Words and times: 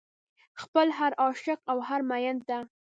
خپل 0.61 0.87
هر 0.97 1.11
عاشق 1.23 1.59
او 1.71 1.77
هر 1.87 2.01
مين 2.09 2.37
ته 2.47 2.57